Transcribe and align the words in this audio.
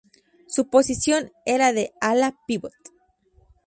Su 0.47 0.67
posición 0.71 1.31
era 1.45 1.73
de 1.73 1.91
ala-pívot. 2.01 2.73